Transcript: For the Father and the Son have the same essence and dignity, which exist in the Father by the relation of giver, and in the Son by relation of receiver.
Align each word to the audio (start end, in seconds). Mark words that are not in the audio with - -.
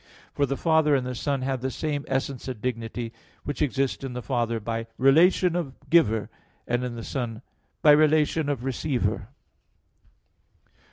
For 0.33 0.47
the 0.47 0.57
Father 0.57 0.95
and 0.95 1.05
the 1.05 1.13
Son 1.13 1.43
have 1.43 1.61
the 1.61 1.69
same 1.69 2.05
essence 2.07 2.47
and 2.47 2.59
dignity, 2.59 3.13
which 3.43 3.61
exist 3.61 4.03
in 4.03 4.13
the 4.13 4.23
Father 4.23 4.59
by 4.59 4.81
the 4.81 4.87
relation 4.97 5.55
of 5.55 5.75
giver, 5.91 6.27
and 6.65 6.83
in 6.83 6.95
the 6.95 7.03
Son 7.03 7.43
by 7.83 7.91
relation 7.91 8.49
of 8.49 8.63
receiver. 8.63 9.27